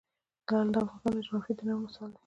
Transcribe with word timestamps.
لعل 0.49 0.67
د 0.73 0.75
افغانستان 0.87 1.13
د 1.15 1.23
جغرافیوي 1.25 1.57
تنوع 1.59 1.79
مثال 1.83 2.09
دی. 2.13 2.19